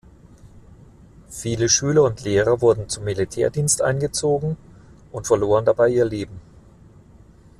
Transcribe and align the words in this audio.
Viele 1.29 1.69
Schüler 1.69 2.01
und 2.05 2.23
Lehrer 2.23 2.59
wurden 2.59 2.89
zum 2.89 3.03
Militärdienst 3.03 3.83
eingezogen 3.83 4.57
und 5.11 5.27
verloren 5.27 5.63
dabei 5.65 5.89
ihr 5.89 6.05
Leben. 6.05 6.41